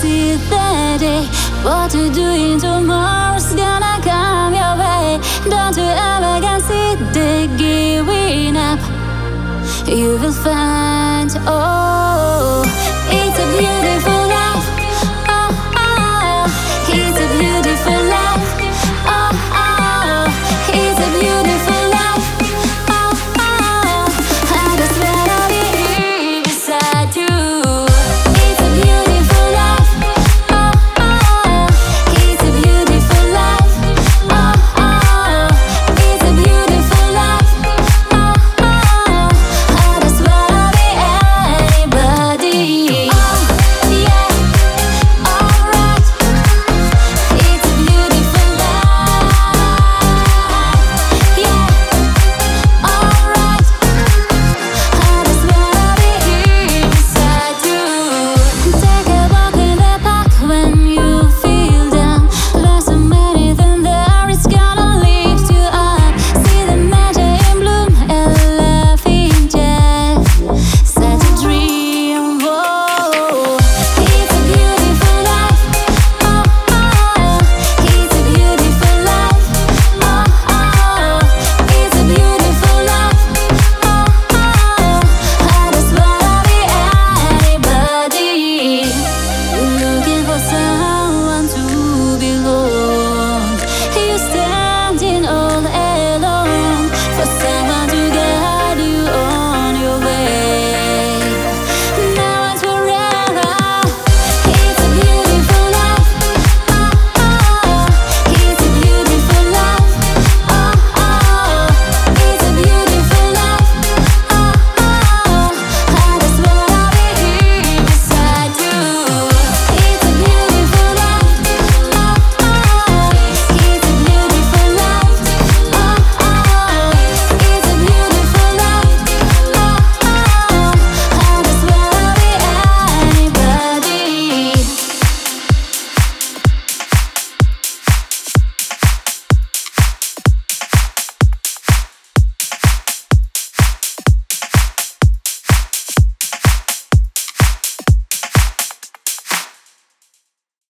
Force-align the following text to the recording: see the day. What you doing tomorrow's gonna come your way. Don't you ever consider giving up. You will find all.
see 0.00 0.36
the 0.50 0.96
day. 1.00 1.24
What 1.64 1.92
you 1.92 2.06
doing 2.12 2.60
tomorrow's 2.60 3.52
gonna 3.54 3.96
come 4.10 4.54
your 4.60 4.74
way. 4.82 5.18
Don't 5.52 5.76
you 5.76 5.88
ever 6.10 6.34
consider 6.48 7.32
giving 7.56 8.56
up. 8.56 8.80
You 9.88 10.18
will 10.20 10.32
find 10.32 11.30
all. 11.48 11.77